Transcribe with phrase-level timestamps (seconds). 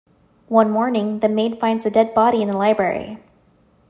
[0.47, 3.19] One morning, the maid finds a dead body in the library.